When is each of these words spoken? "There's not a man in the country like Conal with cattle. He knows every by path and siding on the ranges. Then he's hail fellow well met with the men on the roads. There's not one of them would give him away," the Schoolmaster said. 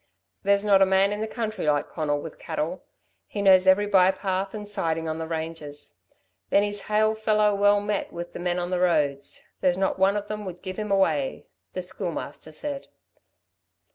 "There's 0.41 0.65
not 0.65 0.81
a 0.81 0.85
man 0.87 1.13
in 1.13 1.21
the 1.21 1.27
country 1.27 1.67
like 1.67 1.87
Conal 1.87 2.19
with 2.21 2.39
cattle. 2.39 2.83
He 3.27 3.39
knows 3.43 3.67
every 3.67 3.85
by 3.85 4.09
path 4.09 4.51
and 4.55 4.67
siding 4.67 5.07
on 5.07 5.19
the 5.19 5.27
ranges. 5.27 5.97
Then 6.49 6.63
he's 6.63 6.87
hail 6.87 7.13
fellow 7.13 7.53
well 7.53 7.79
met 7.81 8.11
with 8.11 8.33
the 8.33 8.39
men 8.39 8.57
on 8.57 8.71
the 8.71 8.79
roads. 8.79 9.43
There's 9.59 9.77
not 9.77 9.99
one 9.99 10.15
of 10.17 10.27
them 10.27 10.43
would 10.45 10.63
give 10.63 10.79
him 10.79 10.89
away," 10.91 11.45
the 11.73 11.83
Schoolmaster 11.83 12.51
said. 12.51 12.87